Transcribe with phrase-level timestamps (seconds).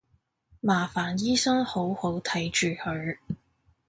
[0.61, 3.19] 麻煩醫生好好睇住佢